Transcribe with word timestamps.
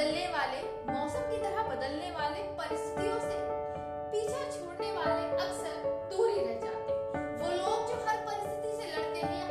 बदलने 0.00 0.26
वाले, 0.26 0.60
मौसम 0.88 1.24
की 1.30 1.38
तरह 1.38 1.62
बदलने 1.64 2.10
वाले 2.10 2.42
परिस्थितियों 2.58 3.18
से 3.20 3.34
पीछा 4.12 4.38
छोड़ने 4.50 4.92
वाले 4.92 5.26
अक्सर 5.44 5.74
दूर 6.12 6.30
ही 6.30 6.44
रह 6.44 6.54
जाते 6.62 6.92
हैं। 6.92 7.24
वो 7.40 7.50
लोग 7.50 7.88
जो 7.88 7.98
हर 8.06 8.16
परिस्थिति 8.28 8.70
से 8.76 8.86
लड़ते 8.92 9.26
हैं 9.26 9.49